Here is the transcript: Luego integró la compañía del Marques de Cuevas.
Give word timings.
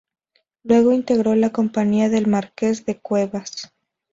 Luego 0.63 0.93
integró 0.93 1.35
la 1.35 1.51
compañía 1.51 2.09
del 2.09 2.25
Marques 2.25 2.85
de 2.87 2.97
Cuevas. 2.97 3.71